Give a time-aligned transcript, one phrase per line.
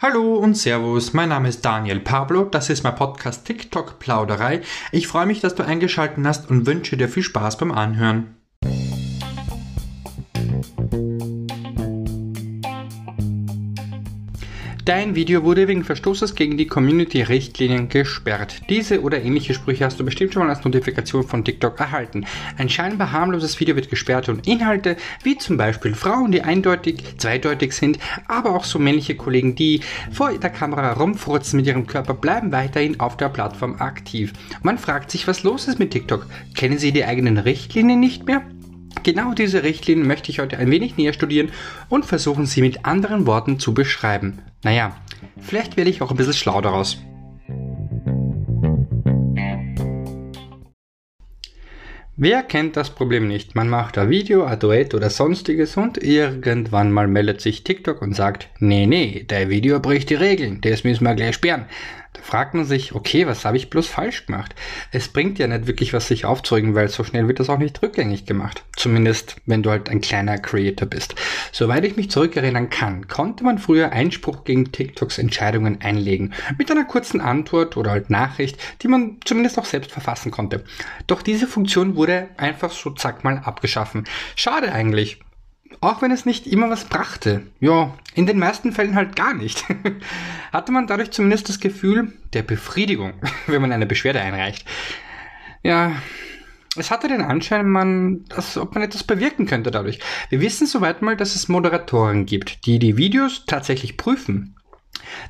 [0.00, 4.60] Hallo und Servus, mein Name ist Daniel Pablo, das ist mein Podcast TikTok Plauderei.
[4.92, 8.37] Ich freue mich, dass du eingeschaltet hast und wünsche dir viel Spaß beim Anhören.
[14.88, 18.62] Dein Video wurde wegen Verstoßes gegen die Community-Richtlinien gesperrt.
[18.70, 22.24] Diese oder ähnliche Sprüche hast du bestimmt schon mal als Notifikation von TikTok erhalten.
[22.56, 27.74] Ein scheinbar harmloses Video wird gesperrt und Inhalte, wie zum Beispiel Frauen, die eindeutig, zweideutig
[27.74, 27.98] sind,
[28.28, 32.98] aber auch so männliche Kollegen, die vor der Kamera rumfurzen mit ihrem Körper, bleiben weiterhin
[32.98, 34.32] auf der Plattform aktiv.
[34.62, 36.26] Man fragt sich, was los ist mit TikTok.
[36.54, 38.40] Kennen sie die eigenen Richtlinien nicht mehr?
[39.02, 41.50] Genau diese Richtlinien möchte ich heute ein wenig näher studieren
[41.90, 44.38] und versuchen sie mit anderen Worten zu beschreiben.
[44.62, 44.96] Naja,
[45.40, 46.98] vielleicht werde ich auch ein bisschen schlau daraus.
[52.20, 53.54] Wer kennt das Problem nicht?
[53.54, 58.16] Man macht ein Video, ein Duett oder sonstiges und irgendwann mal meldet sich TikTok und
[58.16, 61.66] sagt, nee, nee, der Video bricht die Regeln, das müssen wir gleich sperren.
[62.14, 64.54] Da fragt man sich, okay, was habe ich bloß falsch gemacht?
[64.92, 67.82] Es bringt ja nicht wirklich was, sich aufzuregen, weil so schnell wird das auch nicht
[67.82, 68.64] rückgängig gemacht.
[68.76, 71.14] Zumindest, wenn du halt ein kleiner Creator bist.
[71.52, 76.32] Soweit ich mich zurückerinnern kann, konnte man früher Einspruch gegen TikToks Entscheidungen einlegen.
[76.56, 80.64] Mit einer kurzen Antwort oder halt Nachricht, die man zumindest auch selbst verfassen konnte.
[81.06, 84.04] Doch diese Funktion wurde einfach so zack mal abgeschaffen.
[84.34, 85.20] Schade eigentlich.
[85.80, 87.42] Auch wenn es nicht immer was brachte.
[87.60, 89.64] Ja, in den meisten Fällen halt gar nicht.
[90.52, 93.14] Hatte man dadurch zumindest das Gefühl der Befriedigung,
[93.46, 94.64] wenn man eine Beschwerde einreicht.
[95.62, 95.92] Ja,
[96.76, 99.98] es hatte den Anschein, man, dass, ob man etwas bewirken könnte dadurch.
[100.28, 104.57] Wir wissen soweit mal, dass es Moderatoren gibt, die die Videos tatsächlich prüfen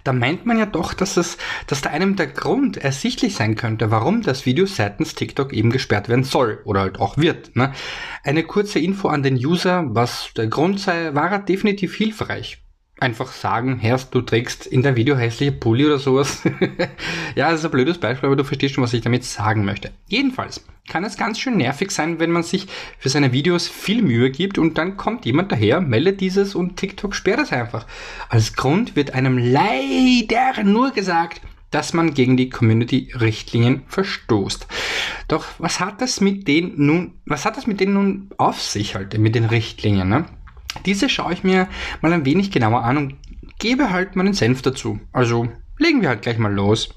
[0.05, 3.91] da meint man ja doch, dass es, dass da einem der Grund ersichtlich sein könnte,
[3.91, 7.57] warum das Video seitens TikTok eben gesperrt werden soll oder halt auch wird.
[7.57, 7.73] Ne?
[8.25, 12.63] Eine kurze Info an den User, was der Grund sei, war definitiv hilfreich
[13.01, 16.43] einfach sagen, Herrst, du trägst in der Video hässliche Pulli oder sowas.
[17.35, 19.91] ja, das ist ein blödes Beispiel, aber du verstehst schon, was ich damit sagen möchte.
[20.07, 22.67] Jedenfalls kann es ganz schön nervig sein, wenn man sich
[22.99, 27.15] für seine Videos viel Mühe gibt und dann kommt jemand daher, meldet dieses und TikTok
[27.15, 27.87] sperrt es einfach.
[28.29, 34.67] Als Grund wird einem leider nur gesagt, dass man gegen die Community-Richtlinien verstoßt.
[35.29, 38.95] Doch was hat das mit denen nun, was hat das mit denen nun auf sich
[38.95, 40.25] halt, mit den Richtlinien, ne?
[40.87, 41.69] Diese schaue ich mir
[42.01, 43.17] mal ein wenig genauer an und
[43.59, 45.01] gebe halt meinen Senf dazu.
[45.13, 45.49] Also
[45.79, 46.95] legen wir halt gleich mal los.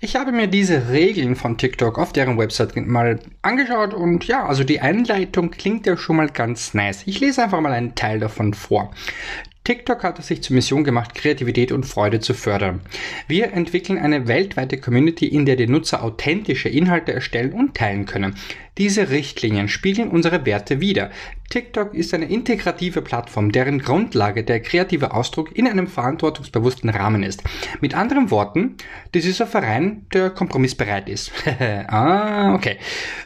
[0.00, 4.62] Ich habe mir diese Regeln von TikTok auf deren Website mal angeschaut und ja, also
[4.62, 7.02] die Einleitung klingt ja schon mal ganz nice.
[7.06, 8.92] Ich lese einfach mal einen Teil davon vor.
[9.64, 12.82] TikTok hat es sich zur Mission gemacht, Kreativität und Freude zu fördern.
[13.26, 18.36] Wir entwickeln eine weltweite Community, in der die Nutzer authentische Inhalte erstellen und teilen können.
[18.78, 21.10] Diese Richtlinien spiegeln unsere Werte wider.
[21.48, 27.42] TikTok ist eine integrative Plattform, deren Grundlage der kreative Ausdruck in einem verantwortungsbewussten Rahmen ist.
[27.80, 28.76] Mit anderen Worten,
[29.12, 31.32] das ist ein Verein, der kompromissbereit ist.
[31.88, 32.76] ah, okay.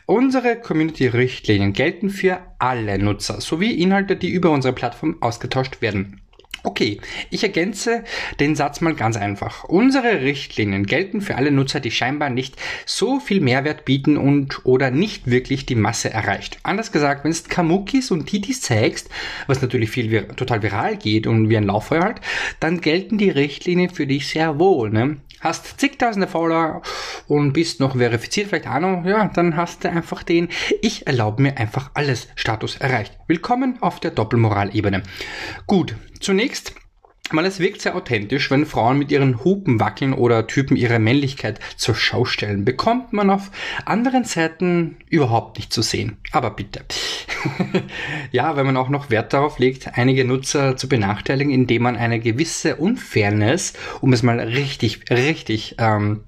[0.06, 6.20] Unsere Community-Richtlinien gelten für alle Nutzer sowie Inhalte, die über unsere Plattform ausgetauscht werden.
[6.62, 7.00] Okay,
[7.30, 8.04] ich ergänze
[8.38, 9.64] den Satz mal ganz einfach.
[9.64, 14.90] Unsere Richtlinien gelten für alle Nutzer, die scheinbar nicht so viel Mehrwert bieten und oder
[14.90, 16.58] nicht wirklich die Masse erreicht.
[16.62, 19.08] Anders gesagt, wenn es Kamukis und Titis zeigst,
[19.46, 22.20] was natürlich viel total viral geht und wie ein Lauffeuer halt,
[22.60, 24.90] dann gelten die Richtlinien für dich sehr wohl.
[24.90, 25.16] Ne?
[25.40, 26.82] Hast zigtausende Follower
[27.26, 30.48] und bist noch verifiziert, vielleicht Ahnung, ja, dann hast du einfach den
[30.82, 33.18] Ich erlaube mir einfach alles Status erreicht.
[33.26, 35.02] Willkommen auf der Doppelmoralebene.
[35.66, 36.74] Gut, zunächst
[37.32, 41.60] Mal, es wirkt sehr authentisch, wenn Frauen mit ihren Hupen wackeln oder Typen ihre Männlichkeit
[41.76, 42.64] zur Schau stellen.
[42.64, 43.50] Bekommt man auf
[43.84, 46.18] anderen Seiten überhaupt nicht zu sehen.
[46.32, 46.84] Aber bitte.
[48.32, 52.20] ja, wenn man auch noch Wert darauf legt, einige Nutzer zu benachteiligen, indem man eine
[52.20, 56.24] gewisse Unfairness, um es mal richtig, richtig ähm,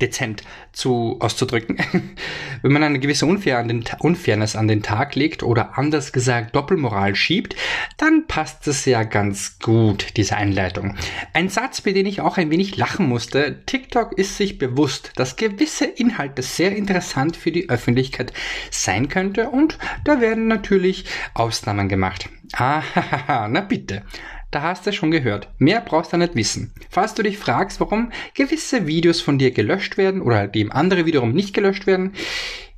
[0.00, 0.42] dezent
[0.72, 1.78] zu, auszudrücken.
[2.62, 6.54] Wenn man eine gewisse Unfair an den, Unfairness an den Tag legt oder anders gesagt
[6.54, 7.56] Doppelmoral schiebt,
[7.96, 10.96] dann passt es ja ganz gut, diese Einleitung.
[11.32, 13.62] Ein Satz, bei dem ich auch ein wenig lachen musste.
[13.66, 18.32] TikTok ist sich bewusst, dass gewisse Inhalte sehr interessant für die Öffentlichkeit
[18.70, 21.04] sein könnte und da werden natürlich
[21.34, 22.28] Ausnahmen gemacht.
[22.54, 22.82] Ah,
[23.48, 24.02] na bitte.
[24.50, 25.48] Da hast du schon gehört.
[25.58, 26.72] Mehr brauchst du nicht wissen.
[26.88, 31.32] Falls du dich fragst, warum gewisse Videos von dir gelöscht werden oder dem andere wiederum
[31.32, 32.14] nicht gelöscht werden,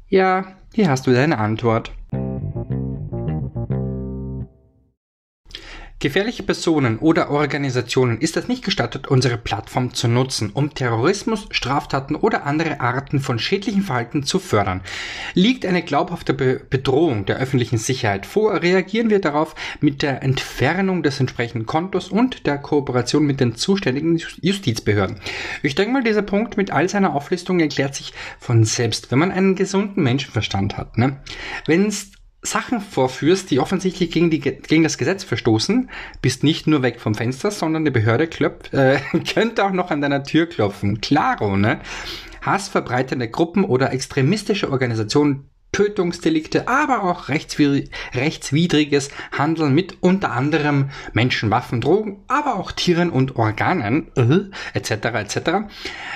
[0.08, 1.92] ja, hier hast du deine Antwort.
[6.02, 12.16] Gefährliche Personen oder Organisationen ist es nicht gestattet, unsere Plattform zu nutzen, um Terrorismus, Straftaten
[12.16, 14.80] oder andere Arten von schädlichen Verhalten zu fördern.
[15.34, 21.04] Liegt eine glaubhafte Be Bedrohung der öffentlichen Sicherheit vor, reagieren wir darauf mit der Entfernung
[21.04, 25.20] des entsprechenden Kontos und der Kooperation mit den zuständigen Justizbehörden.
[25.62, 29.30] Ich denke mal, dieser Punkt mit all seiner Auflistung erklärt sich von selbst, wenn man
[29.30, 30.98] einen gesunden Menschenverstand hat.
[30.98, 31.20] Ne?
[31.66, 32.10] Wenn es
[32.42, 35.88] Sachen vorführst, die offensichtlich gegen, die, gegen das Gesetz verstoßen,
[36.20, 38.98] bist nicht nur weg vom Fenster, sondern die Behörde klopft, äh,
[39.32, 41.00] könnte auch noch an deiner Tür klopfen.
[41.00, 41.80] Klaro, ne?
[42.42, 51.80] Hassverbreitende Gruppen oder extremistische Organisationen Tötungsdelikte, aber auch rechtswidriges Handeln mit unter anderem Menschen, Waffen,
[51.80, 54.90] Drogen, aber auch Tieren und Organen, äh, etc.
[55.14, 55.50] etc.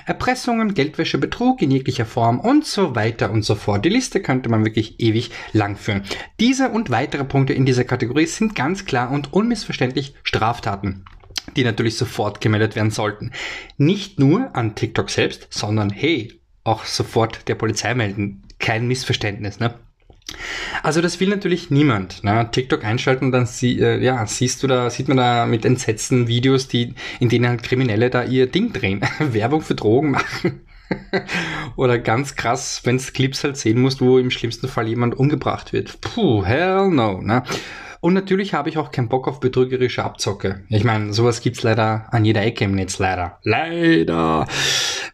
[0.05, 3.87] Erpressungen, Geldwäsche, Betrug in jeglicher Form und so weiter und so fort.
[3.87, 6.03] Die Liste könnte man wirklich ewig lang führen.
[6.39, 11.05] Diese und weitere Punkte in dieser Kategorie sind ganz klar und unmissverständlich Straftaten
[11.55, 13.31] die natürlich sofort gemeldet werden sollten.
[13.79, 19.75] Nicht nur an TikTok selbst, sondern hey, auch sofort der Polizei melden kein Missverständnis, ne?
[20.83, 22.25] Also das will natürlich niemand.
[22.25, 22.49] Ne?
[22.51, 26.69] TikTok einschalten, dann sie, äh, ja, siehst du da, sieht man da mit Entsetzen Videos,
[26.69, 30.67] die, in denen halt Kriminelle da ihr Ding drehen, Werbung für Drogen machen.
[31.77, 35.73] Oder ganz krass, wenn es Clips halt sehen musst, wo im schlimmsten Fall jemand umgebracht
[35.73, 36.01] wird.
[36.01, 37.21] Puh, hell no.
[37.21, 37.43] Ne?
[38.01, 40.63] Und natürlich habe ich auch keinen Bock auf betrügerische Abzocke.
[40.69, 43.39] Ich meine, sowas gibt's leider an jeder Ecke im Netz, leider.
[43.43, 44.47] Leider.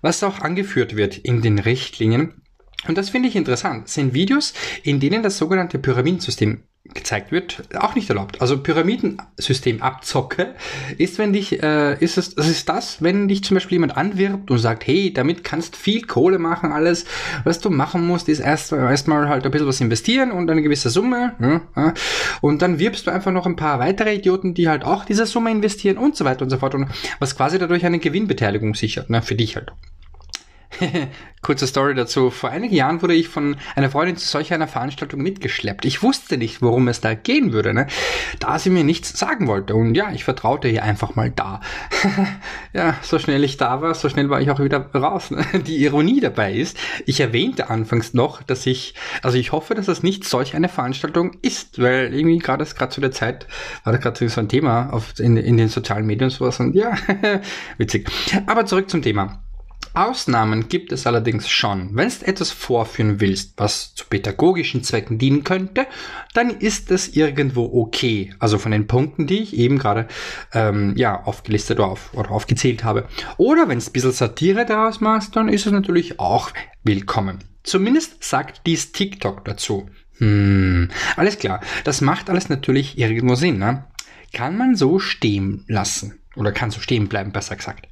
[0.02, 2.41] Was auch angeführt wird in den Richtlinien,
[2.88, 6.62] und das finde ich interessant, sind Videos, in denen das sogenannte Pyramidensystem
[6.94, 8.40] gezeigt wird, auch nicht erlaubt.
[8.40, 10.54] Also Pyramidensystem Abzocke
[10.98, 14.50] ist, wenn dich, äh, ist es, das ist das, wenn dich zum Beispiel jemand anwirbt
[14.50, 17.04] und sagt, hey, damit kannst viel Kohle machen, alles,
[17.44, 20.90] was du machen musst, ist erst erstmal halt ein bisschen was investieren und eine gewisse
[20.90, 21.34] Summe,
[21.76, 21.94] ja,
[22.40, 25.52] und dann wirbst du einfach noch ein paar weitere Idioten, die halt auch diese Summe
[25.52, 26.88] investieren und so weiter und so fort und
[27.20, 29.72] was quasi dadurch eine Gewinnbeteiligung sichert, ne, für dich halt.
[31.42, 32.30] Kurze Story dazu.
[32.30, 35.84] Vor einigen Jahren wurde ich von einer Freundin zu solch einer Veranstaltung mitgeschleppt.
[35.84, 37.88] Ich wusste nicht, worum es da gehen würde, ne?
[38.38, 39.74] da sie mir nichts sagen wollte.
[39.74, 41.60] Und ja, ich vertraute ihr einfach mal da.
[42.72, 45.30] ja, so schnell ich da war, so schnell war ich auch wieder raus.
[45.30, 45.44] Ne?
[45.66, 50.02] Die Ironie dabei ist, ich erwähnte anfangs noch, dass ich, also ich hoffe, dass es
[50.02, 53.46] nicht solch eine Veranstaltung ist, weil irgendwie gerade gerade zu der Zeit
[53.84, 56.74] war das gerade so ein Thema auf, in, in den sozialen Medien und sowas und
[56.74, 56.96] ja,
[57.78, 58.08] witzig.
[58.46, 59.42] Aber zurück zum Thema.
[59.94, 61.90] Ausnahmen gibt es allerdings schon.
[61.92, 65.86] Wenn du etwas vorführen willst, was zu pädagogischen Zwecken dienen könnte,
[66.32, 68.34] dann ist es irgendwo okay.
[68.38, 70.08] Also von den Punkten, die ich eben gerade
[70.54, 73.06] ähm, ja, aufgelistet oder, auf, oder aufgezählt habe.
[73.36, 76.50] Oder wenn es ein bisschen Satire daraus machst, dann ist es natürlich auch
[76.82, 77.38] willkommen.
[77.62, 79.88] Zumindest sagt dies TikTok dazu.
[80.18, 81.60] Hm, alles klar.
[81.84, 83.58] Das macht alles natürlich irgendwo Sinn.
[83.58, 83.84] Ne?
[84.32, 86.18] Kann man so stehen lassen.
[86.34, 87.88] Oder kann so stehen bleiben, besser gesagt.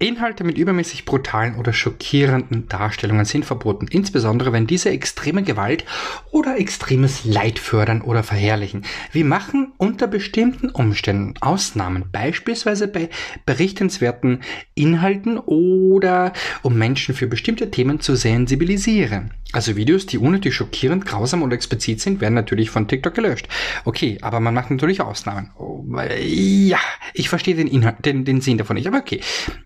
[0.00, 5.84] Inhalte mit übermäßig brutalen oder schockierenden Darstellungen sind verboten, insbesondere wenn diese extreme Gewalt
[6.30, 8.86] oder extremes Leid fördern oder verherrlichen.
[9.12, 13.10] Wir machen unter bestimmten Umständen Ausnahmen, beispielsweise bei
[13.44, 14.40] berichtenswerten
[14.74, 16.32] Inhalten oder
[16.62, 19.34] um Menschen für bestimmte Themen zu sensibilisieren.
[19.52, 23.48] Also Videos, die unnötig schockierend, grausam oder explizit sind, werden natürlich von TikTok gelöscht.
[23.84, 25.50] Okay, aber man macht natürlich Ausnahmen.
[25.58, 25.84] Oh,
[26.20, 26.78] ja,
[27.14, 29.20] ich verstehe den Inhalt, den, den Sinn davon nicht, aber okay.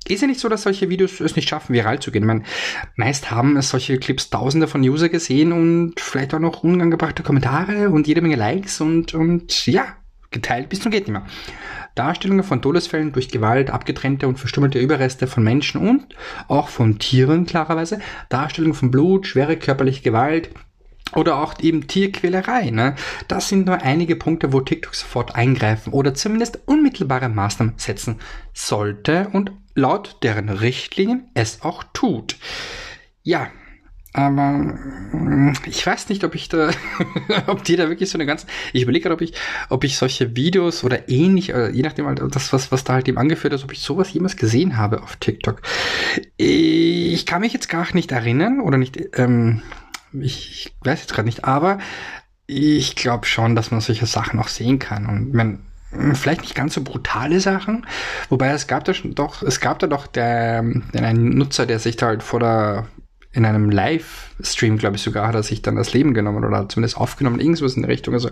[0.09, 2.25] Ist ja nicht so, dass solche Videos es nicht schaffen, viral zu gehen.
[2.25, 2.45] Man,
[2.97, 7.91] meist haben es solche Clips tausende von User gesehen und vielleicht auch noch unangebrachte Kommentare
[7.91, 9.97] und jede Menge Likes und, und ja,
[10.31, 11.27] geteilt bis zum geht nicht mehr.
[11.95, 16.15] Darstellungen von Todesfällen durch Gewalt, abgetrennte und verstümmelte Überreste von Menschen und
[16.49, 20.51] auch von Tieren klarerweise, Darstellungen von Blut, schwere körperliche Gewalt,
[21.15, 22.71] oder auch eben Tierquälerei.
[22.71, 22.97] Ne?
[23.29, 28.19] Das sind nur einige Punkte, wo TikTok sofort eingreifen oder zumindest unmittelbare Maßnahmen setzen
[28.53, 32.37] sollte und laut deren Richtlinien es auch tut.
[33.23, 33.49] Ja,
[34.15, 36.71] aber mm, ich weiß nicht, ob ich da,
[37.49, 39.35] ob die da wirklich so eine ganze, ich überlege gerade, ob ich,
[39.69, 43.09] ob ich solche Videos oder ähnlich, äh, je nachdem halt das, was, was da halt
[43.09, 45.63] eben angeführt ist, ob ich sowas jemals gesehen habe auf TikTok.
[46.37, 49.63] Ich kann mich jetzt gar nicht erinnern oder nicht, ähm,
[50.13, 51.79] ich, ich weiß jetzt gerade nicht, aber
[52.47, 55.67] ich glaube schon, dass man solche Sachen auch sehen kann und man,
[56.15, 57.85] vielleicht nicht ganz so brutale Sachen,
[58.29, 61.97] wobei es gab da doch, es gab da doch der, der einen Nutzer, der sich
[61.97, 62.87] da halt vor der
[63.35, 66.97] in einem Livestream, glaube ich sogar, hat er sich dann das Leben genommen oder zumindest
[66.97, 68.15] aufgenommen, irgendwas in der Richtung.
[68.15, 68.31] Also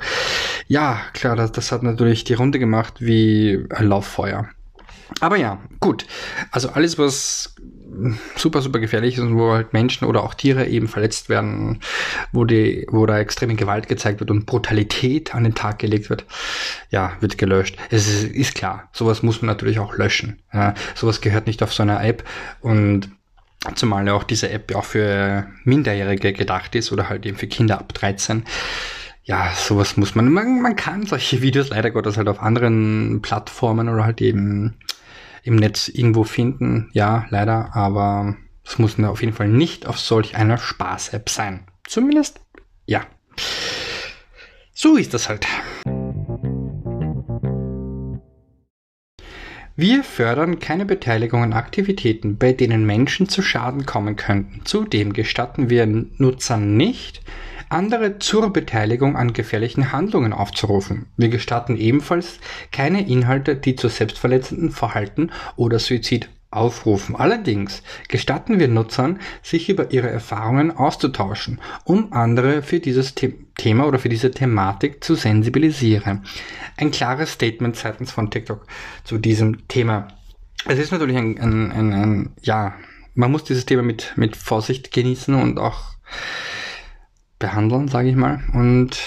[0.68, 4.48] ja, klar, das, das hat natürlich die Runde gemacht wie ein Lauffeuer.
[5.20, 6.06] Aber ja, gut.
[6.50, 7.54] Also alles, was
[8.36, 11.80] super, super gefährlich ist und wo halt Menschen oder auch Tiere eben verletzt werden,
[12.32, 16.24] wo die, wo da extreme Gewalt gezeigt wird und Brutalität an den Tag gelegt wird,
[16.90, 17.76] ja, wird gelöscht.
[17.90, 18.88] Es ist, ist klar.
[18.92, 20.40] Sowas muss man natürlich auch löschen.
[20.52, 22.24] Ja, sowas gehört nicht auf so einer App
[22.60, 23.10] und
[23.74, 27.78] zumal ja auch diese App auch für Minderjährige gedacht ist oder halt eben für Kinder
[27.78, 28.44] ab 13
[29.24, 33.88] ja, sowas muss man, man, man kann solche Videos leider Gottes halt auf anderen Plattformen
[33.88, 34.78] oder halt eben
[35.44, 36.90] im Netz irgendwo finden.
[36.92, 41.66] Ja, leider, aber es muss auf jeden Fall nicht auf solch einer Spaß-App sein.
[41.84, 42.40] Zumindest,
[42.86, 43.02] ja.
[44.74, 45.46] So ist das halt.
[49.74, 54.60] Wir fördern keine Beteiligung an Aktivitäten, bei denen Menschen zu Schaden kommen könnten.
[54.64, 57.22] Zudem gestatten wir Nutzern nicht,
[57.70, 61.06] andere zur Beteiligung an gefährlichen Handlungen aufzurufen.
[61.16, 62.38] Wir gestatten ebenfalls
[62.70, 67.16] keine Inhalte, die zu selbstverletzenden Verhalten oder Suizid aufrufen.
[67.16, 73.86] Allerdings gestatten wir Nutzern, sich über ihre Erfahrungen auszutauschen, um andere für dieses The Thema
[73.86, 76.24] oder für diese Thematik zu sensibilisieren.
[76.76, 78.66] Ein klares Statement seitens von TikTok
[79.04, 80.08] zu diesem Thema.
[80.66, 82.74] Es ist natürlich ein, ein, ein, ein ja,
[83.14, 85.92] man muss dieses Thema mit, mit Vorsicht genießen und auch
[87.38, 88.40] behandeln, sage ich mal.
[88.54, 88.98] Und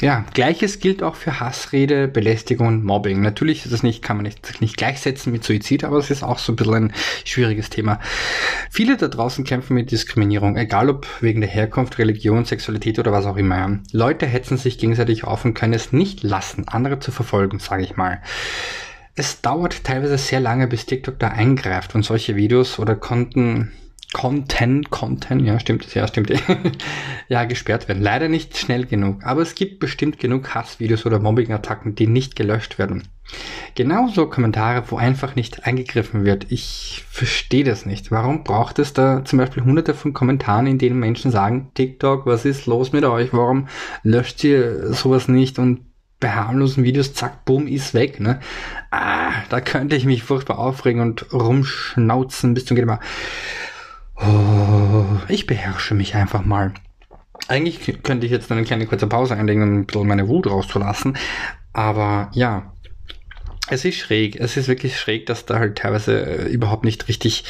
[0.00, 3.20] ja, gleiches gilt auch für Hassrede, Belästigung und Mobbing.
[3.20, 6.38] Natürlich ist es nicht, kann man nicht, nicht gleichsetzen mit Suizid, aber es ist auch
[6.38, 6.92] so ein bisschen ein
[7.24, 7.98] schwieriges Thema.
[8.70, 13.26] Viele da draußen kämpfen mit Diskriminierung, egal ob wegen der Herkunft, Religion, Sexualität oder was
[13.26, 13.80] auch immer.
[13.92, 17.96] Leute hetzen sich gegenseitig auf und können es nicht lassen, andere zu verfolgen, sage ich
[17.96, 18.22] mal.
[19.16, 23.72] Es dauert teilweise sehr lange, bis TikTok da eingreift und solche Videos oder Konten
[24.14, 26.32] Content, Content, ja, stimmt, ja, stimmt,
[27.28, 28.02] ja, gesperrt werden.
[28.02, 32.78] Leider nicht schnell genug, aber es gibt bestimmt genug Hassvideos oder Mobbing-Attacken, die nicht gelöscht
[32.78, 33.02] werden.
[33.74, 36.46] Genauso Kommentare, wo einfach nicht eingegriffen wird.
[36.50, 38.10] Ich verstehe das nicht.
[38.10, 42.46] Warum braucht es da zum Beispiel hunderte von Kommentaren, in denen Menschen sagen, TikTok, was
[42.46, 43.34] ist los mit euch?
[43.34, 43.68] Warum
[44.02, 45.80] löscht ihr sowas nicht und
[46.20, 48.40] bei harmlosen Videos, zack, boom, ist weg, ne?
[48.90, 52.88] Ah, da könnte ich mich furchtbar aufregen und rumschnauzen bis zum Geht.
[54.20, 56.74] Oh, ich beherrsche mich einfach mal.
[57.46, 61.16] Eigentlich könnte ich jetzt eine kleine kurze Pause einlegen, um ein bisschen meine Wut rauszulassen.
[61.72, 62.72] Aber ja,
[63.70, 64.36] es ist schräg.
[64.36, 67.44] Es ist wirklich schräg, dass da halt teilweise äh, überhaupt nicht richtig,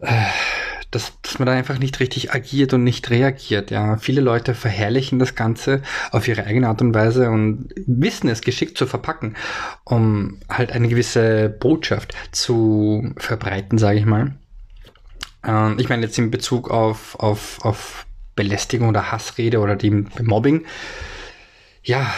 [0.00, 0.26] äh,
[0.90, 3.70] dass, dass man da einfach nicht richtig agiert und nicht reagiert.
[3.70, 8.40] Ja, viele Leute verherrlichen das Ganze auf ihre eigene Art und Weise und wissen es
[8.40, 9.36] geschickt zu verpacken,
[9.84, 14.34] um halt eine gewisse Botschaft zu verbreiten, sage ich mal.
[15.44, 20.64] Ähm, ich meine jetzt in Bezug auf, auf, auf Belästigung oder Hassrede oder die Mobbing.
[21.82, 22.12] Ja,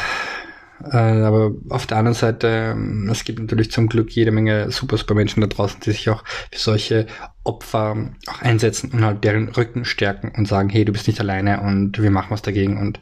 [0.84, 4.96] äh, aber auf der anderen Seite, ähm, es gibt natürlich zum Glück jede Menge super,
[4.96, 7.06] super Menschen da draußen, die sich auch für solche
[7.44, 11.60] Opfer auch einsetzen und halt deren Rücken stärken und sagen, hey, du bist nicht alleine
[11.60, 13.00] und wir machen was dagegen und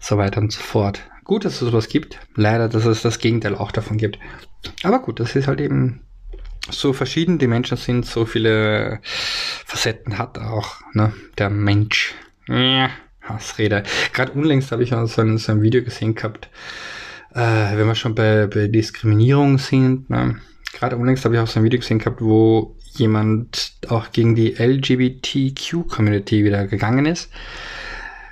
[0.00, 1.02] so weiter und so fort.
[1.24, 2.18] Gut, dass es sowas gibt.
[2.34, 4.18] Leider, dass es das Gegenteil auch davon gibt.
[4.82, 6.00] Aber gut, das ist halt eben
[6.68, 12.14] so verschieden die Menschen sind, so viele Facetten hat auch ne, der Mensch.
[12.48, 12.90] Ja,
[13.22, 13.82] Hassrede.
[14.12, 16.48] Gerade unlängst habe ich auch so ein, so ein Video gesehen gehabt,
[17.34, 20.10] äh, wenn wir schon bei, bei Diskriminierung sind.
[20.10, 20.40] Ne?
[20.72, 24.54] Gerade unlängst habe ich auch so ein Video gesehen gehabt, wo jemand auch gegen die
[24.54, 27.30] LGBTQ-Community wieder gegangen ist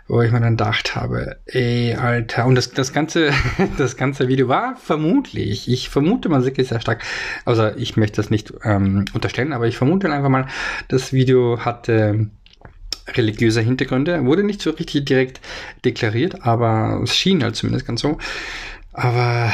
[0.08, 3.30] wo ich mir dann gedacht habe, ey, Alter, und das, das ganze,
[3.78, 7.02] das ganze Video war vermutlich, ich vermute mal wirklich sehr stark,
[7.44, 10.48] also ich möchte das nicht ähm, unterstellen, aber ich vermute einfach mal,
[10.88, 12.30] das Video hatte
[13.14, 15.40] religiöse Hintergründe, wurde nicht so richtig direkt
[15.84, 18.18] deklariert, aber es schien halt zumindest ganz so.
[18.92, 19.52] Aber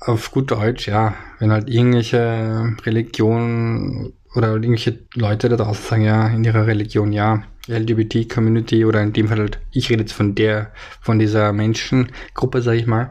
[0.00, 6.28] auf gut Deutsch, ja, wenn halt irgendwelche Religionen oder irgendwelche Leute da draußen sagen, ja,
[6.28, 10.72] in ihrer Religion, ja, LGBT-Community oder in dem Fall halt, ich rede jetzt von der,
[11.00, 13.10] von dieser Menschengruppe, sag ich mal,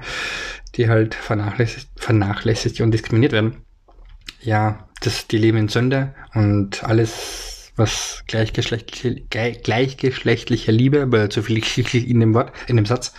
[0.76, 3.58] die halt vernachlässigt, vernachlässigt und diskriminiert werden.
[4.42, 11.60] Ja, das, die leben in Sünde und alles, was gleichgeschlechtliche, gleichgeschlechtliche Liebe, weil zu viel
[11.94, 13.14] in dem Wort, in dem Satz,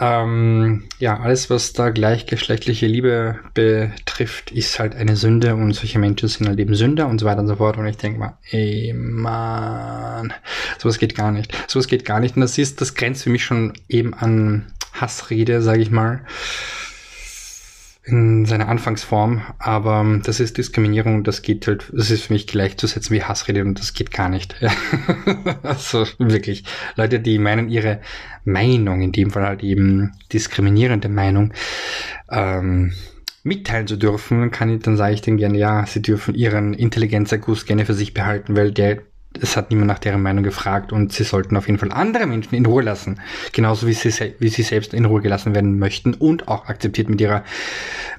[0.00, 6.28] ähm, ja, alles, was da gleichgeschlechtliche Liebe betrifft, ist halt eine Sünde und solche Menschen
[6.28, 7.76] sind halt eben Sünder und so weiter und so fort.
[7.76, 10.32] Und ich denke mal, ey, man,
[10.78, 11.56] sowas geht gar nicht.
[11.68, 12.34] Sowas geht gar nicht.
[12.36, 16.24] Und das ist, das grenzt für mich schon eben an Hassrede, sage ich mal
[18.06, 22.46] in seiner Anfangsform, aber ähm, das ist Diskriminierung, das geht halt, das ist für mich
[22.46, 24.54] gleichzusetzen wie Hassrede und das geht gar nicht.
[25.62, 26.64] also wirklich,
[26.96, 28.00] Leute, die meinen, ihre
[28.44, 31.54] Meinung, in dem Fall halt eben diskriminierende Meinung,
[32.30, 32.92] ähm,
[33.42, 37.64] mitteilen zu dürfen, kann ich, dann sage ich denen gerne, ja, sie dürfen ihren Intelligenzerguss
[37.64, 38.98] gerne für sich behalten, weil der
[39.40, 42.54] es hat niemand nach deren Meinung gefragt und sie sollten auf jeden Fall andere Menschen
[42.54, 43.20] in Ruhe lassen.
[43.52, 47.20] Genauso wie sie, wie sie selbst in Ruhe gelassen werden möchten und auch akzeptiert mit
[47.20, 47.44] ihrer,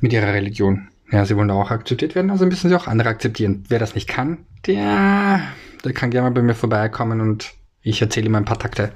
[0.02, 0.90] mit ihrer Religion.
[1.12, 3.64] Ja, sie wollen auch akzeptiert werden, also müssen sie auch andere akzeptieren.
[3.70, 5.42] Wer das nicht kann, der,
[5.84, 8.92] der kann gerne mal bei mir vorbeikommen und ich erzähle ihm ein paar Takte.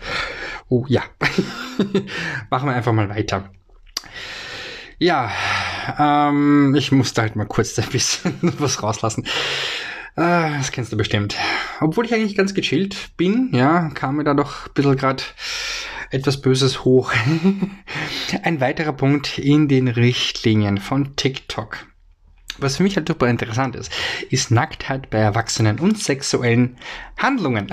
[0.67, 1.03] Oh ja.
[2.49, 3.49] Machen wir einfach mal weiter.
[4.97, 5.31] Ja,
[5.97, 9.25] ähm, ich musste halt mal kurz ein bisschen was rauslassen.
[10.19, 11.37] Ah, das kennst du bestimmt.
[11.79, 15.23] Obwohl ich eigentlich ganz gechillt bin, ja, kam mir da doch ein bisschen gerade
[16.11, 17.13] etwas Böses hoch.
[18.43, 21.77] Ein weiterer Punkt in den Richtlinien von TikTok.
[22.57, 23.93] Was für mich halt super interessant ist,
[24.29, 26.75] ist Nacktheit bei Erwachsenen und sexuellen
[27.17, 27.67] Handlungen.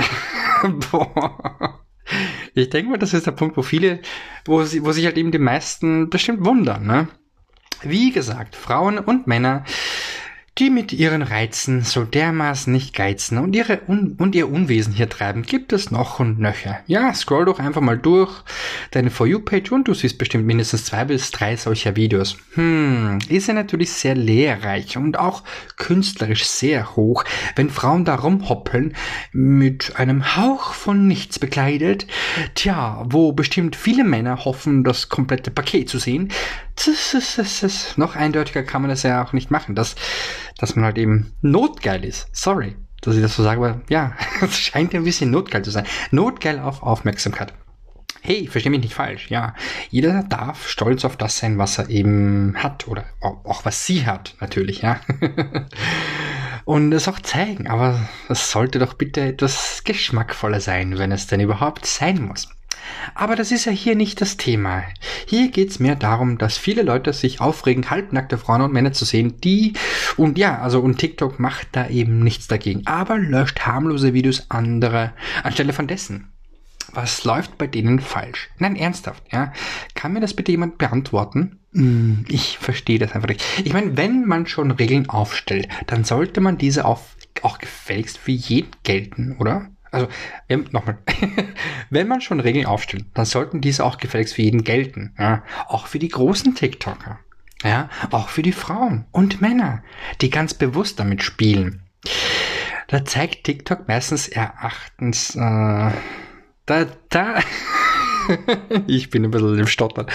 [0.93, 1.81] Boah.
[2.55, 3.99] Ich denke mal, das ist der Punkt, wo viele,
[4.45, 6.87] wo, sie, wo sich halt eben die meisten bestimmt wundern.
[6.87, 7.09] Ne?
[7.83, 9.65] Wie gesagt, Frauen und Männer
[10.59, 15.09] die mit ihren Reizen so dermaßen nicht geizen und, ihre Un und ihr Unwesen hier
[15.09, 16.79] treiben, gibt es noch und nöcher.
[16.87, 18.43] Ja, scroll doch einfach mal durch
[18.91, 22.39] deine For You-Page und du siehst bestimmt mindestens zwei bis drei solcher Videos.
[22.55, 25.43] Hm, ist ja natürlich sehr lehrreich und auch
[25.77, 28.95] künstlerisch sehr hoch, wenn Frauen da rumhoppeln,
[29.33, 32.07] mit einem Hauch von nichts bekleidet.
[32.55, 36.33] Tja, wo bestimmt viele Männer hoffen, das komplette Paket zu sehen.
[36.77, 37.97] Das, das, das, das.
[37.97, 39.75] Noch eindeutiger kann man das ja auch nicht machen.
[39.75, 39.97] Das
[40.59, 42.29] dass man halt eben notgeil ist.
[42.33, 45.87] Sorry, dass ich das so sage, aber ja, es scheint ein bisschen notgeil zu sein.
[46.11, 47.53] Notgeil auf Aufmerksamkeit.
[48.23, 49.55] Hey, versteh mich nicht falsch, ja.
[49.91, 54.35] Jeder darf stolz auf das sein, was er eben hat oder auch was sie hat,
[54.41, 55.01] natürlich, ja.
[56.65, 61.39] Und es auch zeigen, aber es sollte doch bitte etwas geschmackvoller sein, wenn es denn
[61.39, 62.49] überhaupt sein muss.
[63.15, 64.83] Aber das ist ja hier nicht das Thema.
[65.27, 69.41] Hier geht's mehr darum, dass viele Leute sich aufregen, halbnackte Frauen und Männer zu sehen,
[69.43, 69.75] die,
[70.17, 75.13] und ja, also, und TikTok macht da eben nichts dagegen, aber löscht harmlose Videos anderer
[75.43, 76.33] anstelle von dessen.
[76.93, 78.49] Was läuft bei denen falsch?
[78.59, 79.53] Nein, ernsthaft, ja.
[79.95, 81.59] Kann mir das bitte jemand beantworten?
[81.73, 83.45] Hm, ich verstehe das einfach nicht.
[83.65, 88.31] Ich meine, wenn man schon Regeln aufstellt, dann sollte man diese auf, auch gefälligst für
[88.33, 89.69] jeden gelten, oder?
[89.91, 90.09] Also,
[90.73, 90.99] nochmal,
[91.91, 95.15] wenn man schon Regeln aufstellt, dann sollten diese auch gefälligst für jeden gelten.
[95.19, 95.43] Ja?
[95.69, 97.19] Auch für die großen TikToker.
[97.63, 99.83] Ja, auch für die Frauen und Männer,
[100.21, 101.83] die ganz bewusst damit spielen.
[102.89, 105.91] Da zeigt TikTok meistens Erachtens, äh,
[106.67, 107.41] da, da,
[108.87, 110.07] ich bin ein bisschen im Stottern.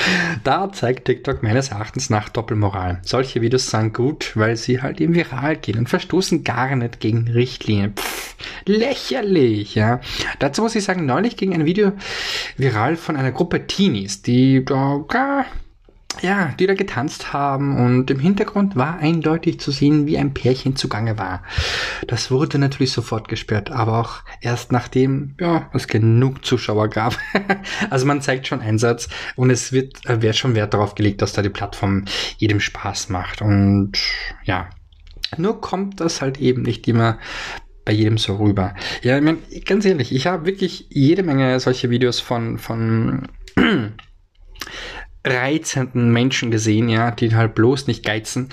[0.44, 3.02] Da zeigt TikTok meines Erachtens nach Doppelmoral.
[3.04, 7.28] Solche Videos sind gut, weil sie halt eben viral gehen und verstoßen gar nicht gegen
[7.28, 7.94] Richtlinien.
[7.96, 8.11] Pff,
[8.66, 10.02] lächerlich, ja.
[10.40, 11.94] Dazu muss ich sagen, neulich ging ein Video
[12.58, 15.06] viral von einer Gruppe Teenies, die da
[16.20, 20.76] ja, die da getanzt haben und im Hintergrund war eindeutig zu sehen, wie ein Pärchen
[20.76, 21.42] zugange war.
[22.08, 27.18] Das wurde natürlich sofort gesperrt, aber auch erst nachdem, ja, es genug Zuschauer gab.
[27.90, 31.34] also man zeigt schon Einsatz und es wird, äh, wird schon Wert darauf gelegt, dass
[31.34, 32.06] da die Plattform
[32.38, 33.94] jedem Spaß macht und
[34.44, 34.70] ja.
[35.38, 37.18] Nur kommt das halt eben nicht immer
[37.92, 38.74] bei jedem so rüber.
[39.02, 43.28] Ja, ich mein, ganz ehrlich, ich habe wirklich jede Menge solche Videos von, von
[45.28, 48.48] reizenden Menschen gesehen, ja, die halt bloß nicht geizen.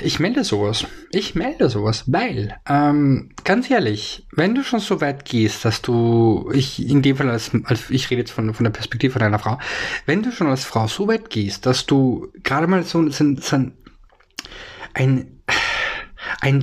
[0.00, 0.84] Ich melde sowas.
[1.12, 6.50] Ich melde sowas, weil, ähm, ganz ehrlich, wenn du schon so weit gehst, dass du,
[6.52, 9.38] ich in dem Fall als, als ich rede jetzt von, von der Perspektive von einer
[9.38, 9.60] Frau,
[10.06, 13.56] wenn du schon als Frau so weit gehst, dass du gerade mal so, so, so
[13.56, 13.74] ein,
[14.92, 15.36] ein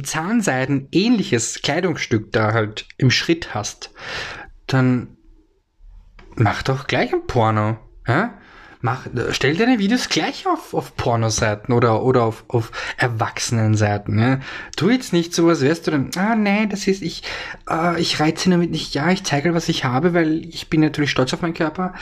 [0.04, 3.92] Zahnseiden ähnliches Kleidungsstück da halt im Schritt hast,
[4.68, 5.18] dann
[6.36, 7.78] mach doch gleich ein Porno.
[8.08, 8.36] Ja?
[8.82, 14.20] Mach, stell deine Videos gleich auf, auf Pornoseiten oder, oder auf, auf Erwachsenenseiten.
[14.20, 14.40] Ja?
[14.76, 17.24] Tu jetzt nicht sowas, wärst du dann, ah nee, das ist, ich,
[17.70, 21.12] äh, ich reize damit nicht, ja, ich zeige, was ich habe, weil ich bin natürlich
[21.12, 21.94] stolz auf meinen Körper.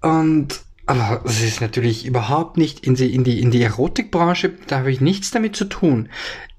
[0.00, 4.78] Und aber es ist natürlich überhaupt nicht in die, in die, in die Erotikbranche, da
[4.78, 6.08] habe ich nichts damit zu tun.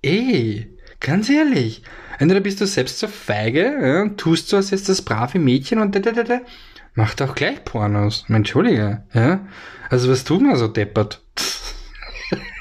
[0.02, 1.84] Ey, ganz ehrlich,
[2.20, 5.96] entweder bist du selbst so feige, ja, tust so, als ist das brave Mädchen und
[5.96, 6.42] da, da, da, da,
[6.96, 8.26] Mach doch gleich Pornos.
[8.28, 9.04] Entschuldige.
[9.14, 9.48] Ja?
[9.90, 11.22] Also was tut man so deppert?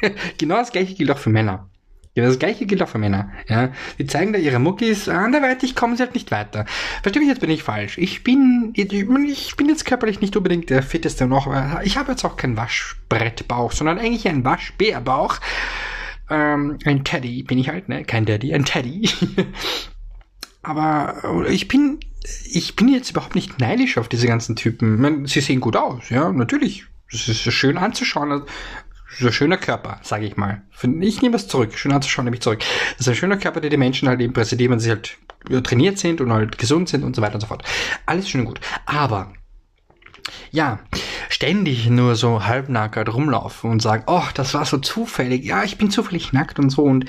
[0.39, 1.69] genau das gleiche gilt auch für Männer.
[2.15, 3.31] Ja, das gleiche gilt auch für Männer.
[3.49, 6.67] Ja, die zeigen da ihre Muckis, anderweitig kommen sie halt nicht weiter.
[7.03, 7.97] Versteh mich jetzt bin ich falsch.
[7.99, 11.49] Ich bin, ich bin jetzt körperlich nicht unbedingt der fitteste noch.
[11.85, 15.39] Ich habe jetzt auch keinen Waschbrettbauch, sondern eigentlich einen Waschbärbauch.
[16.31, 18.05] Ähm, ein Teddy bin ich halt, ne?
[18.05, 19.09] Kein Daddy, ein Teddy.
[20.63, 22.01] Aber ich bin
[22.45, 25.01] ich bin jetzt überhaupt nicht neidisch auf diese ganzen Typen.
[25.01, 26.87] Meine, sie sehen gut aus, ja, natürlich.
[27.11, 28.43] Es ist schön anzuschauen.
[29.19, 30.63] so ein schöner Körper, sage ich mal.
[31.01, 31.77] Ich nehme es zurück.
[31.77, 32.61] Schön anzuschauen, nehme ich zurück.
[32.93, 35.17] Das ist ein schöner Körper, der die Menschen halt eben präsentiert, wenn sie halt
[35.65, 37.65] trainiert sind und halt gesund sind und so weiter und so fort.
[38.05, 38.61] Alles schön und gut.
[38.85, 39.33] Aber
[40.51, 40.79] ja,
[41.29, 45.45] ständig nur so halbnackert rumlaufen und sagen, oh, das war so zufällig.
[45.45, 47.07] Ja, ich bin zufällig nackt und so und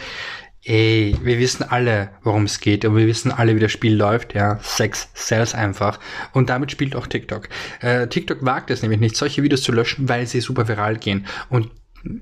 [0.66, 4.36] Ey, wir wissen alle, worum es geht und wir wissen alle, wie das Spiel läuft.
[4.36, 6.00] Ja, Sex sells einfach.
[6.34, 7.48] Und damit spielt auch TikTok.
[7.80, 11.26] Äh, TikTok wagt es nämlich nicht, solche Videos zu löschen, weil sie super viral gehen.
[11.50, 11.72] Und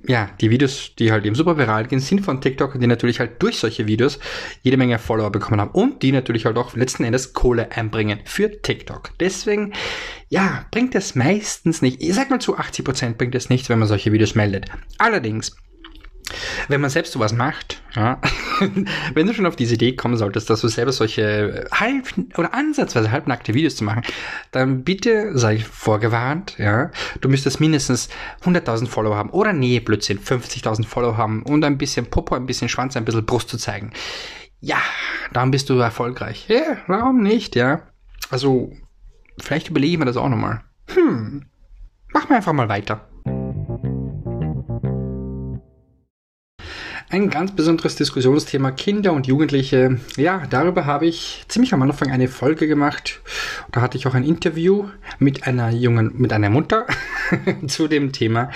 [0.07, 3.41] ja, die Videos, die halt eben super viral gehen, sind von TikTok, die natürlich halt
[3.41, 4.19] durch solche Videos
[4.63, 8.61] jede Menge Follower bekommen haben und die natürlich halt auch letzten Endes Kohle einbringen für
[8.61, 9.11] TikTok.
[9.19, 9.73] Deswegen,
[10.29, 13.79] ja, bringt es meistens nicht, ich sag mal zu 80 Prozent bringt es nichts, wenn
[13.79, 14.65] man solche Videos meldet.
[14.97, 15.55] Allerdings,
[16.67, 18.19] wenn man selbst sowas macht, ja,
[19.13, 23.11] wenn du schon auf diese Idee kommen solltest, dass du selber solche halb oder ansatzweise
[23.11, 24.03] halbnackte Videos zu machen,
[24.51, 28.09] dann bitte sei vorgewarnt, ja, du müsstest mindestens
[28.43, 32.69] 100.000 Follower haben oder nee, Blödsinn, 50.000 Follower haben und ein bisschen Popo, ein bisschen
[32.69, 33.91] Schwanz, ein bisschen Brust zu zeigen.
[34.59, 34.81] Ja,
[35.33, 36.47] dann bist du erfolgreich.
[36.47, 37.81] Ja, warum nicht, ja?
[38.29, 38.71] Also,
[39.39, 40.61] vielleicht überlege ich mir das auch nochmal.
[40.87, 41.45] Hm,
[42.11, 43.07] mach mir einfach mal weiter.
[47.09, 49.97] Ein ganz besonderes Diskussionsthema Kinder und Jugendliche.
[50.17, 53.21] Ja, darüber habe ich ziemlich am Anfang eine Folge gemacht.
[53.71, 56.85] Da hatte ich auch ein Interview mit einer jungen, mit einer Mutter
[57.67, 58.51] zu dem Thema.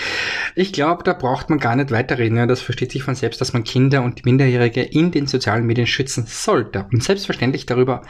[0.54, 2.46] Ich glaube, da braucht man gar nicht weiterreden.
[2.50, 6.26] Das versteht sich von selbst, dass man Kinder und Minderjährige in den sozialen Medien schützen
[6.28, 6.88] sollte.
[6.92, 8.02] Und selbstverständlich darüber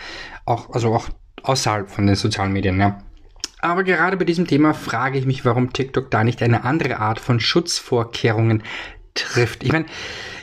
[0.45, 1.07] auch, also auch
[1.43, 2.97] außerhalb von den sozialen Medien, ja.
[3.59, 7.19] Aber gerade bei diesem Thema frage ich mich, warum TikTok da nicht eine andere Art
[7.19, 8.63] von Schutzvorkehrungen
[9.13, 9.63] trifft.
[9.63, 9.85] Ich meine,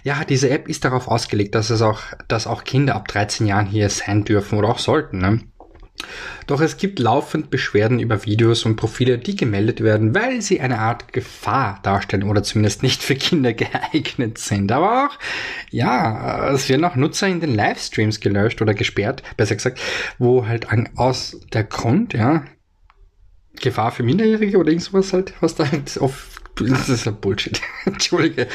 [0.05, 3.67] ja, diese App ist darauf ausgelegt, dass es auch, dass auch Kinder ab 13 Jahren
[3.67, 5.19] hier sein dürfen oder auch sollten.
[5.19, 5.41] Ne?
[6.47, 10.79] Doch es gibt laufend Beschwerden über Videos und Profile, die gemeldet werden, weil sie eine
[10.79, 14.73] Art Gefahr darstellen oder zumindest nicht für Kinder geeignet sind.
[14.73, 15.19] Aber auch,
[15.71, 19.81] ja, es werden auch Nutzer in den Livestreams gelöscht oder gesperrt, besser gesagt,
[20.19, 22.45] wo halt an, aus der Grund, ja,
[23.61, 27.61] Gefahr für Minderjährige oder irgendwas halt, was da halt auf das ist ja Bullshit.
[27.85, 28.49] Entschuldige.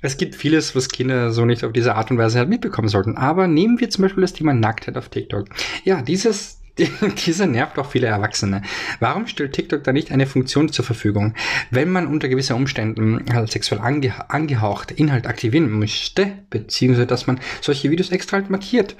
[0.00, 3.16] Es gibt vieles, was Kinder so nicht auf diese Art und Weise halt mitbekommen sollten.
[3.16, 5.48] Aber nehmen wir zum Beispiel das Thema Nacktheit auf TikTok.
[5.84, 6.60] Ja, dieses,
[7.26, 8.62] dieser nervt auch viele Erwachsene.
[9.00, 11.34] Warum stellt TikTok da nicht eine Funktion zur Verfügung?
[11.70, 17.40] Wenn man unter gewissen Umständen halt sexuell ange angehaucht Inhalt aktivieren möchte, beziehungsweise dass man
[17.60, 18.96] solche Videos extra halt markiert.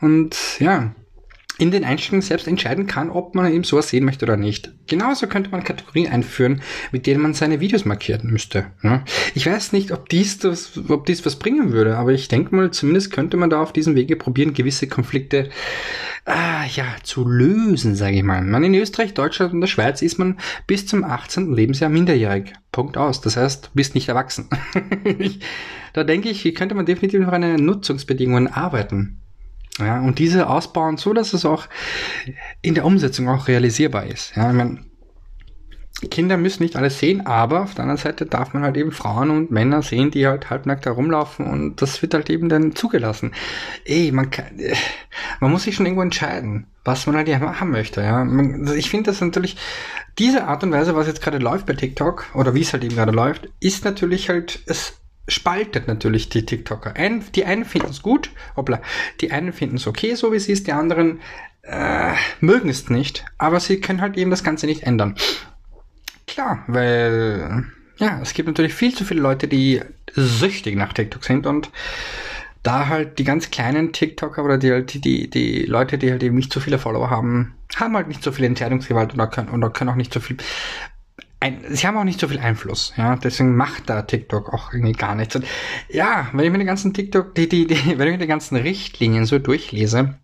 [0.00, 0.94] Und ja,
[1.58, 4.72] in den Einstellungen selbst entscheiden kann, ob man eben sowas sehen möchte oder nicht.
[4.86, 8.66] Genauso könnte man Kategorien einführen, mit denen man seine Videos markieren müsste.
[9.34, 12.72] Ich weiß nicht, ob dies, das, ob dies was bringen würde, aber ich denke mal,
[12.72, 15.48] zumindest könnte man da auf diesem Wege probieren, gewisse Konflikte
[16.24, 18.42] ah, ja, zu lösen, sage ich mal.
[18.42, 21.52] Man in Österreich, Deutschland und der Schweiz ist man bis zum 18.
[21.52, 22.52] Lebensjahr minderjährig.
[22.72, 23.20] Punkt aus.
[23.20, 24.48] Das heißt, du bist nicht erwachsen.
[25.92, 29.20] da denke ich, könnte man definitiv noch an den Nutzungsbedingungen arbeiten.
[29.78, 31.66] Ja, und diese ausbauen, so dass es auch
[32.62, 34.36] in der Umsetzung auch realisierbar ist.
[34.36, 34.84] Ja, ich meine,
[36.10, 39.30] Kinder müssen nicht alles sehen, aber auf der anderen Seite darf man halt eben Frauen
[39.30, 43.32] und Männer sehen, die halt halbnackt herumlaufen und das wird halt eben dann zugelassen.
[43.84, 44.46] Ey, man kann,
[45.40, 48.26] man muss sich schon irgendwo entscheiden, was man halt haben möchte, ja.
[48.74, 49.56] Ich finde das natürlich,
[50.18, 52.96] diese Art und Weise, was jetzt gerade läuft bei TikTok, oder wie es halt eben
[52.96, 56.96] gerade läuft, ist natürlich halt, es spaltet natürlich die TikToker.
[56.96, 58.80] Ein, die einen finden es gut, hoppla,
[59.20, 61.20] die einen finden es okay, so wie es ist, die anderen
[61.62, 65.16] äh, mögen es nicht, aber sie können halt eben das Ganze nicht ändern.
[66.26, 67.64] Klar, weil
[67.98, 69.80] ja, es gibt natürlich viel zu viele Leute, die
[70.12, 71.70] süchtig nach TikTok sind und
[72.62, 76.36] da halt die ganz kleinen TikToker oder die, die, die, die Leute, die halt eben
[76.36, 79.96] nicht so viele Follower haben, haben halt nicht so viel Entscheidungsgewalt oder können, können auch
[79.96, 80.38] nicht so viel
[81.44, 84.92] ein, sie haben auch nicht so viel Einfluss, ja, deswegen macht da TikTok auch irgendwie
[84.92, 85.36] gar nichts.
[85.36, 85.44] Und
[85.90, 88.56] ja, wenn ich mir die ganzen TikTok, die, die, die, wenn ich mir die ganzen
[88.56, 90.14] Richtlinien so durchlese,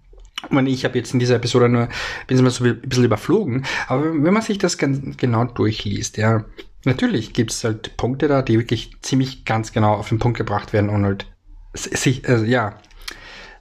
[0.49, 1.89] und ich habe jetzt in dieser Episode nur,
[2.27, 6.17] bin ich mal so ein bisschen überflogen, aber wenn man sich das ganz genau durchliest,
[6.17, 6.47] ja,
[6.87, 10.73] natürlich gibt es halt Punkte da, die wirklich ziemlich ganz genau auf den Punkt gebracht
[10.73, 11.27] werden und halt
[11.75, 12.79] sich, also, ja,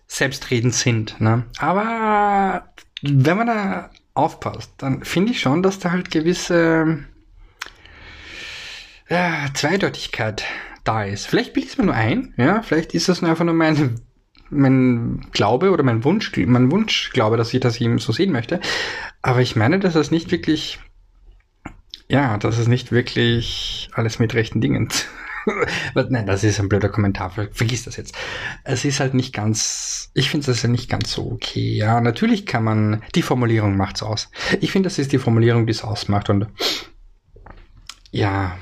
[0.07, 1.43] selbstredend sind, ne?
[1.57, 2.69] Aber
[3.01, 7.03] wenn man da aufpasst, dann finde ich schon, dass da halt gewisse
[9.09, 10.45] ja, Zweideutigkeit
[10.83, 11.27] da ist.
[11.27, 13.99] Vielleicht bilde ich es mir nur ein, ja, vielleicht ist das nur einfach nur mein,
[14.49, 18.59] mein Glaube oder mein Wunsch, mein Wunschglaube, dass ich das ihm so sehen möchte.
[19.21, 20.79] Aber ich meine, dass das nicht wirklich,
[22.07, 24.89] ja, dass es nicht wirklich alles mit rechten Dingen.
[25.95, 27.31] Nein, das ist ein blöder Kommentar.
[27.31, 28.15] Vergiss das jetzt.
[28.63, 31.73] Es ist halt nicht ganz, ich finde es ja nicht ganz so okay.
[31.73, 34.29] Ja, natürlich kann man, die Formulierung macht's aus.
[34.59, 36.47] Ich finde, das ist die Formulierung, die es ausmacht und
[38.11, 38.57] ja,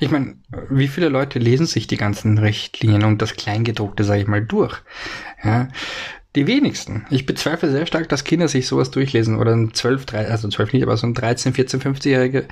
[0.00, 0.36] ich meine,
[0.70, 4.76] wie viele Leute lesen sich die ganzen Richtlinien und das Kleingedruckte, sage ich mal, durch?
[5.42, 5.68] Ja,
[6.36, 7.04] die wenigsten.
[7.10, 10.72] Ich bezweifle sehr stark, dass Kinder sich sowas durchlesen oder ein 12, 13, also 12
[10.74, 12.44] nicht, aber so ein 13, 14, 15-jähriger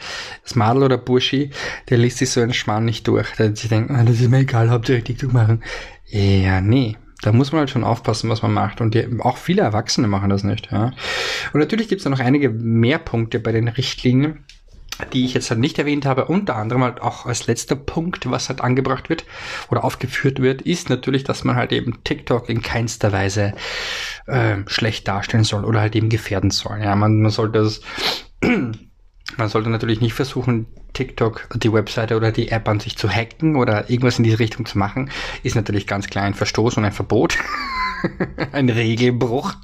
[0.54, 1.50] Madel oder Burschi,
[1.88, 3.30] der liest sich so einen Schmarrn nicht durch.
[3.36, 5.62] Der sich denkt, ah, das ist mir egal, hauptsächlich TikTok machen.
[6.06, 6.96] Ja, nee.
[7.22, 8.80] Da muss man halt schon aufpassen, was man macht.
[8.80, 10.70] Und die, auch viele Erwachsene machen das nicht.
[10.70, 10.92] Ja.
[11.52, 14.44] Und natürlich gibt es da noch einige mehr Punkte bei den Richtlinien,
[15.12, 18.48] die ich jetzt halt nicht erwähnt habe, unter anderem halt auch als letzter Punkt, was
[18.48, 19.24] halt angebracht wird
[19.70, 23.52] oder aufgeführt wird, ist natürlich, dass man halt eben TikTok in keinster Weise
[24.26, 26.80] äh, schlecht darstellen soll oder halt eben gefährden soll.
[26.82, 27.80] Ja, man, man sollte das,
[28.40, 33.56] man sollte natürlich nicht versuchen, TikTok, die Webseite oder die App an sich zu hacken
[33.56, 35.10] oder irgendwas in diese Richtung zu machen,
[35.42, 37.36] ist natürlich ganz klar ein Verstoß und ein Verbot.
[38.52, 39.54] ein Regelbruch.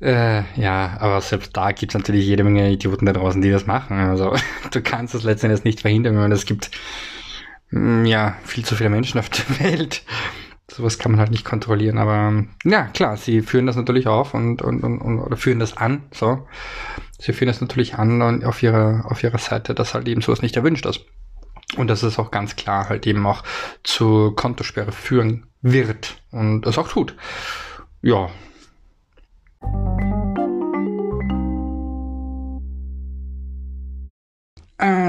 [0.00, 3.66] Äh, ja, aber selbst da gibt es natürlich jede Menge Idioten da draußen, die das
[3.66, 3.98] machen.
[3.98, 4.34] Also
[4.70, 6.70] du kannst das letztendlich nicht verhindern, wenn es gibt
[7.70, 10.02] mm, ja viel zu viele Menschen auf der Welt.
[10.70, 14.62] Sowas kann man halt nicht kontrollieren, aber ja, klar, sie führen das natürlich auf und,
[14.62, 16.46] und, und, und oder führen das an, so.
[17.18, 20.42] Sie führen das natürlich an und auf ihrer, auf ihrer Seite, dass halt eben sowas
[20.42, 21.04] nicht erwünscht ist.
[21.76, 23.42] Und dass es auch ganz klar halt eben auch
[23.82, 27.14] zu Kontosperre führen wird und es auch tut.
[28.00, 28.30] Ja,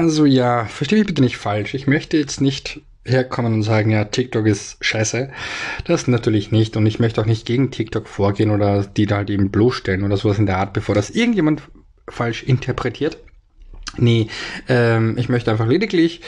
[0.02, 1.74] also ja, verstehe mich bitte nicht falsch.
[1.74, 5.30] Ich möchte jetzt nicht herkommen und sagen, ja, TikTok ist scheiße.
[5.84, 6.76] Das natürlich nicht.
[6.76, 10.16] Und ich möchte auch nicht gegen TikTok vorgehen oder die da halt eben bloßstellen oder
[10.16, 11.62] sowas in der Art, bevor das irgendjemand
[12.08, 13.16] falsch interpretiert.
[13.96, 14.28] Nee,
[14.68, 16.20] ähm, ich möchte einfach lediglich,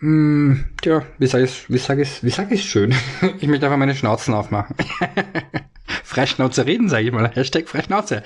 [0.00, 2.94] mh, hm, ja, wie sage ich wie sage ich wie sage ich schön?
[3.40, 4.76] ich möchte einfach meine Schnauzen aufmachen.
[6.04, 7.30] Freischnauze reden, sage ich mal.
[7.34, 8.22] Hashtag Freischnauze.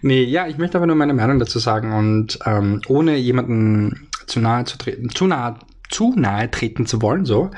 [0.00, 4.40] Nee, ja, ich möchte aber nur meine Meinung dazu sagen und ähm, ohne jemanden zu
[4.40, 5.58] nahe zu treten, zu nahe,
[5.90, 7.50] zu nahe treten zu wollen, so.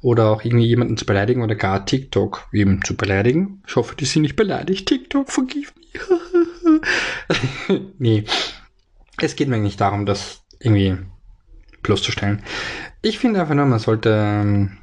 [0.00, 3.62] Oder auch irgendwie jemanden zu beleidigen oder gar TikTok eben zu beleidigen.
[3.66, 4.88] Ich hoffe, die sind nicht beleidigt.
[4.88, 6.00] TikTok, vergib mich.
[7.98, 8.24] nee.
[9.20, 10.96] Es geht mir nicht darum, das irgendwie
[11.82, 12.42] bloßzustellen.
[13.02, 14.78] Ich finde einfach nur, man sollte, ähm,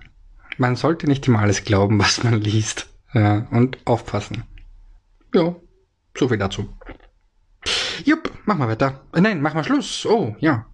[0.57, 2.87] man sollte nicht immer alles glauben, was man liest.
[3.15, 4.43] Ja, und aufpassen.
[5.33, 5.55] Ja,
[6.17, 6.67] so viel dazu.
[8.03, 9.05] Jupp, mach mal weiter.
[9.13, 10.05] Äh, nein, mach mal Schluss.
[10.05, 10.65] Oh, ja.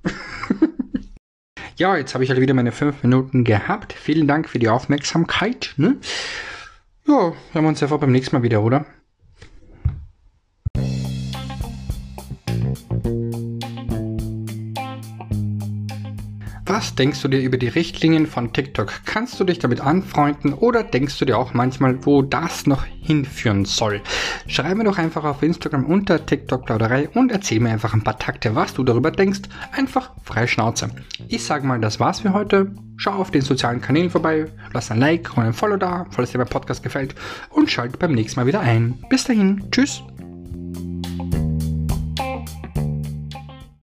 [1.77, 3.93] ja, jetzt habe ich halt wieder meine fünf Minuten gehabt.
[3.93, 5.75] Vielen Dank für die Aufmerksamkeit.
[5.77, 5.97] Ne?
[7.07, 8.87] Ja, hören wir uns einfach beim nächsten Mal wieder, oder?
[16.73, 19.01] Was denkst du dir über die Richtlinien von TikTok?
[19.03, 23.65] Kannst du dich damit anfreunden oder denkst du dir auch manchmal, wo das noch hinführen
[23.65, 23.99] soll?
[24.47, 28.17] Schreib mir doch einfach auf Instagram unter TikTok Plauderei und erzähl mir einfach ein paar
[28.17, 29.41] Takte, was du darüber denkst.
[29.73, 30.91] Einfach frei Schnauze.
[31.27, 32.73] Ich sag mal, das war's für heute.
[32.95, 36.37] Schau auf den sozialen Kanälen vorbei, lass ein Like und ein Follow da, falls dir
[36.37, 37.15] mein Podcast gefällt
[37.49, 38.97] und schalt beim nächsten Mal wieder ein.
[39.09, 40.03] Bis dahin, tschüss.